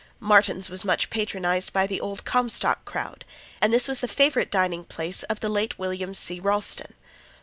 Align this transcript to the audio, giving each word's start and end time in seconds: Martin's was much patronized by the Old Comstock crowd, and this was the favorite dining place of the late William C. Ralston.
Martin's 0.19 0.67
was 0.67 0.83
much 0.83 1.11
patronized 1.11 1.71
by 1.73 1.85
the 1.85 2.01
Old 2.01 2.25
Comstock 2.25 2.85
crowd, 2.85 3.23
and 3.61 3.71
this 3.71 3.87
was 3.87 3.99
the 3.99 4.07
favorite 4.07 4.49
dining 4.49 4.83
place 4.83 5.21
of 5.21 5.41
the 5.41 5.47
late 5.47 5.77
William 5.77 6.15
C. 6.15 6.39
Ralston. 6.39 6.95